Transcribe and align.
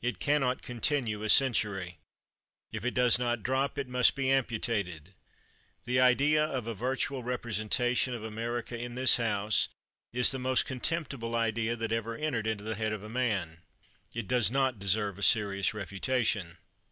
It 0.00 0.20
can 0.20 0.42
not 0.42 0.62
continue 0.62 1.24
a 1.24 1.28
century. 1.28 1.98
If 2.70 2.84
it 2.84 2.94
does 2.94 3.18
not 3.18 3.42
drop, 3.42 3.78
it 3.78 3.88
must 3.88 4.14
be 4.14 4.30
amputated. 4.30 5.12
The 5.86 5.98
idea 5.98 6.44
of 6.44 6.68
a 6.68 6.74
virtual 6.76 7.24
representation 7.24 8.14
of 8.14 8.22
America 8.22 8.78
in 8.78 8.94
this 8.94 9.16
House 9.16 9.68
is 10.12 10.30
the 10.30 10.38
most 10.38 10.66
contemptible 10.66 11.34
idea 11.34 11.74
that 11.74 11.90
ever 11.90 12.16
200 12.16 12.16
CHATHAM 12.20 12.26
entered 12.36 12.46
into 12.46 12.62
the 12.62 12.76
head 12.76 12.92
of 12.92 13.02
a 13.02 13.08
man. 13.08 13.62
It 14.14 14.28
does 14.28 14.52
not 14.52 14.78
deserve 14.78 15.18
a 15.18 15.24
serious 15.24 15.74
refutation. 15.74 16.58